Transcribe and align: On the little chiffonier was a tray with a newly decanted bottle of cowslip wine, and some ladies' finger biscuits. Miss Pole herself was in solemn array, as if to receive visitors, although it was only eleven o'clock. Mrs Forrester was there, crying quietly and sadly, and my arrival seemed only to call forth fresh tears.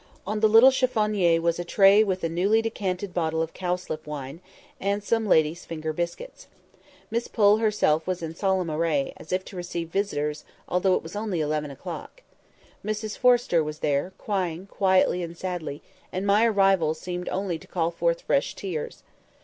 On 0.25 0.39
the 0.39 0.49
little 0.49 0.71
chiffonier 0.71 1.39
was 1.39 1.59
a 1.59 1.63
tray 1.63 2.03
with 2.03 2.23
a 2.23 2.27
newly 2.27 2.59
decanted 2.63 3.13
bottle 3.13 3.39
of 3.43 3.53
cowslip 3.53 4.07
wine, 4.07 4.41
and 4.79 5.03
some 5.03 5.27
ladies' 5.27 5.63
finger 5.63 5.93
biscuits. 5.93 6.47
Miss 7.11 7.27
Pole 7.27 7.57
herself 7.57 8.07
was 8.07 8.23
in 8.23 8.33
solemn 8.33 8.71
array, 8.71 9.13
as 9.17 9.31
if 9.31 9.45
to 9.45 9.55
receive 9.55 9.89
visitors, 9.89 10.43
although 10.67 10.95
it 10.95 11.03
was 11.03 11.15
only 11.15 11.39
eleven 11.39 11.69
o'clock. 11.69 12.23
Mrs 12.83 13.15
Forrester 13.15 13.63
was 13.63 13.77
there, 13.85 14.11
crying 14.17 14.65
quietly 14.65 15.21
and 15.21 15.37
sadly, 15.37 15.83
and 16.11 16.25
my 16.25 16.47
arrival 16.47 16.95
seemed 16.95 17.29
only 17.29 17.59
to 17.59 17.67
call 17.67 17.91
forth 17.91 18.21
fresh 18.23 18.55
tears. 18.55 19.03